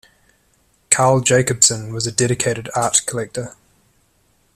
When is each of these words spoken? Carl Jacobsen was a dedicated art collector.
Carl 0.89 1.19
Jacobsen 1.19 1.93
was 1.93 2.07
a 2.07 2.11
dedicated 2.11 2.71
art 2.75 3.01
collector. 3.05 3.53